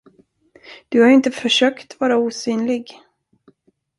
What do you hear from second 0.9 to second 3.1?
har inte försökt vara osynlig.